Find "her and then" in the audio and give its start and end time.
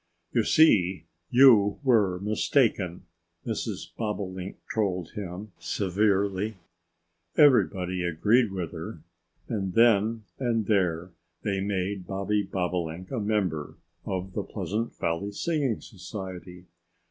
8.71-10.23